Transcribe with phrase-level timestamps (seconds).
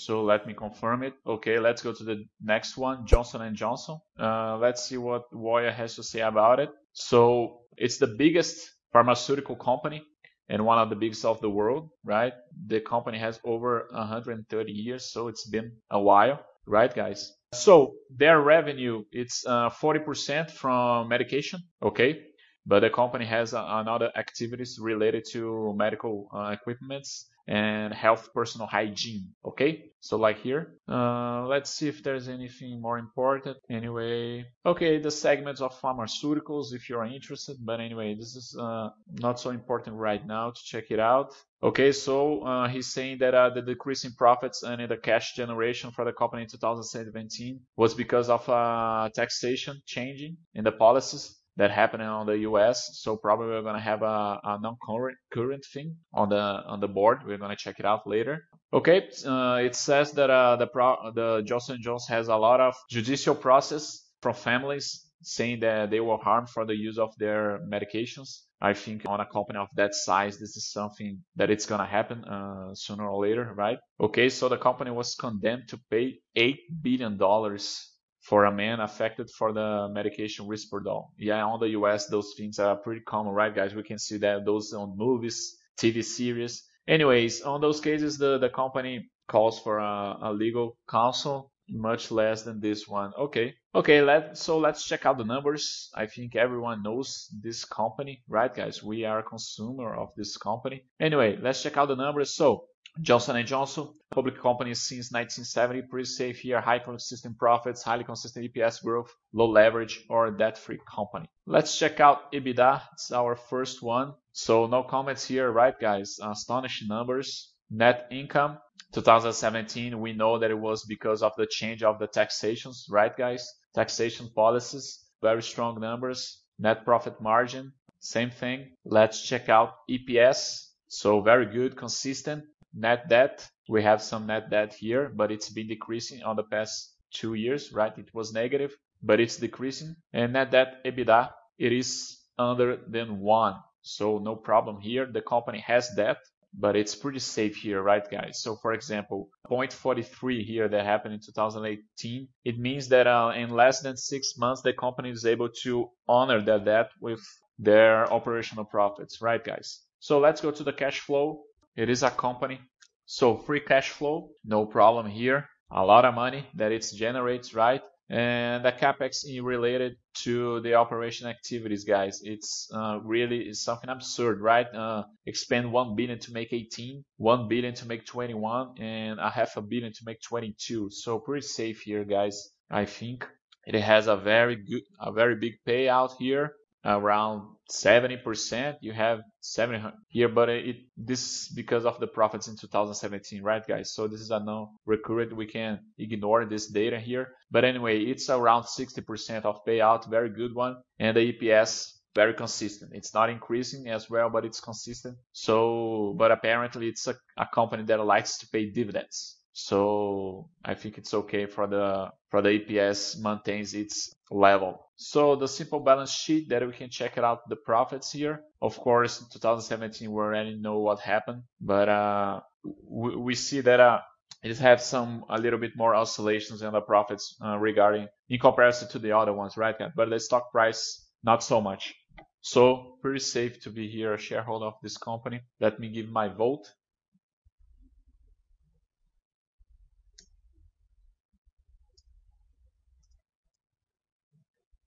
[0.00, 1.14] So let me confirm it.
[1.26, 3.98] Okay, let's go to the next one, Johnson & Johnson.
[4.18, 6.70] Uh, let's see what Voya has to say about it.
[6.92, 10.02] So it's the biggest pharmaceutical company
[10.48, 12.32] and one of the biggest of the world, right?
[12.66, 17.32] The company has over 130 years, so it's been a while, right, guys?
[17.52, 22.22] So their revenue, it's uh, 40% from medication, okay?
[22.66, 28.68] But the company has uh, another activities related to medical uh, equipments and health personal
[28.68, 29.90] hygiene okay?
[29.98, 33.58] So like here uh, let's see if there's anything more important.
[33.68, 39.40] Anyway okay the segments of pharmaceuticals if you're interested but anyway this is uh, not
[39.40, 41.34] so important right now to check it out.
[41.62, 45.34] Okay so uh, he's saying that uh, the decrease in profits and in the cash
[45.34, 51.39] generation for the company in 2017 was because of uh, taxation changing in the policies
[51.60, 52.88] that happening on the US.
[53.02, 56.42] So probably we're gonna have a, a non-current current thing on the
[56.72, 57.18] on the board.
[57.26, 58.44] We're gonna check it out later.
[58.72, 62.74] Okay, uh, it says that uh, the pro- the Johnson Johnson has a lot of
[62.88, 63.84] judicial process
[64.22, 68.30] from families saying that they were harmed for the use of their medications.
[68.62, 72.24] I think on a company of that size, this is something that it's gonna happen
[72.24, 73.78] uh, sooner or later, right?
[74.00, 77.89] Okay, so the company was condemned to pay eight billion dollars
[78.30, 81.08] for a man affected for the medication Risperdal.
[81.18, 83.74] Yeah, on the US, those things are pretty common, right, guys?
[83.74, 86.62] We can see that those on movies, TV series.
[86.86, 92.42] Anyways, on those cases, the, the company calls for a, a legal counsel, much less
[92.42, 93.12] than this one.
[93.18, 94.00] Okay, okay.
[94.00, 95.90] Let so let's check out the numbers.
[95.96, 98.80] I think everyone knows this company, right, guys?
[98.80, 100.84] We are a consumer of this company.
[101.00, 102.32] Anyway, let's check out the numbers.
[102.36, 102.66] So
[103.00, 108.52] Johnson & Johnson, public company since 1970, pretty safe here, high consistent profits, highly consistent
[108.52, 111.26] EPS growth, low leverage, or debt-free company.
[111.46, 112.82] Let's check out EBITDA.
[112.92, 114.14] It's our first one.
[114.32, 116.18] So no comments here, right, guys?
[116.22, 117.54] Astonishing numbers.
[117.70, 118.58] Net income,
[118.92, 123.48] 2017, we know that it was because of the change of the taxations, right, guys?
[123.74, 126.42] Taxation policies, very strong numbers.
[126.58, 128.72] Net profit margin, same thing.
[128.84, 130.66] Let's check out EPS.
[130.88, 132.44] So very good, consistent.
[132.74, 136.94] Net debt, we have some net debt here, but it's been decreasing on the past
[137.12, 137.96] two years, right?
[137.98, 139.96] It was negative, but it's decreasing.
[140.12, 143.54] And net debt EBITDA, it is under than one.
[143.82, 145.06] So no problem here.
[145.06, 146.18] The company has debt,
[146.52, 148.42] but it's pretty safe here, right, guys?
[148.42, 153.80] So for example, 0.43 here that happened in 2018, it means that uh, in less
[153.80, 157.20] than six months, the company is able to honor that debt with
[157.58, 159.80] their operational profits, right, guys?
[160.00, 161.42] So let's go to the cash flow.
[161.76, 162.60] It is a company.
[163.06, 165.48] So free cash flow, no problem here.
[165.70, 167.82] A lot of money that it generates, right?
[168.08, 174.40] And the capex related to the operation activities, guys, it's uh, really is something absurd,
[174.40, 174.66] right?
[174.66, 179.56] Uh, expend 1 billion to make 18, 1 billion to make 21, and a half
[179.56, 180.90] a billion to make 22.
[180.90, 182.50] So pretty safe here, guys.
[182.68, 183.28] I think
[183.64, 186.54] it has a very good, a very big payout here
[186.84, 188.76] around 70%.
[188.80, 193.66] You have 70 here, but it this is because of the profits in 2017, right,
[193.66, 193.92] guys?
[193.92, 195.36] So this is a non-recurrent.
[195.36, 197.34] We can ignore this data here.
[197.50, 202.92] But anyway, it's around 60% of payout, very good one, and the EPS very consistent.
[202.94, 205.16] It's not increasing as well, but it's consistent.
[205.32, 209.36] So, but apparently it's a, a company that likes to pay dividends.
[209.52, 214.89] So I think it's okay for the for the EPS maintains its level.
[215.02, 218.44] So the simple balance sheet that we can check it out the profits here.
[218.60, 222.40] Of course, in 2017 we already know what happened, but uh,
[222.84, 224.00] we, we see that uh,
[224.42, 228.88] it has some a little bit more oscillations in the profits uh, regarding in comparison
[228.90, 229.74] to the other ones, right?
[229.96, 231.94] But the stock price not so much.
[232.42, 235.40] So pretty safe to be here a shareholder of this company.
[235.60, 236.66] Let me give my vote.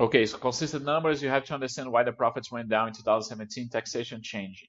[0.00, 3.68] Okay, so consistent numbers, you have to understand why the profits went down in 2017,
[3.68, 4.68] taxation change.